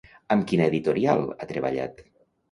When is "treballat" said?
1.51-2.01